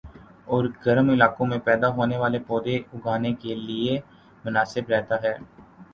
[0.45, 3.99] اور گرم علاقوں میں پیدا ہونے والے پودے اگانے کیلئے
[4.45, 5.33] مناسب رہتا ہے